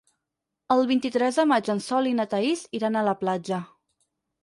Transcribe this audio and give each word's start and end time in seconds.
El 0.75 0.81
vint-i-tres 0.91 1.37
de 1.41 1.45
maig 1.53 1.71
en 1.75 1.83
Sol 1.91 2.11
i 2.15 2.17
na 2.23 2.27
Thaís 2.35 2.67
iran 2.81 3.01
a 3.01 3.07
la 3.13 3.19
platja. 3.25 3.65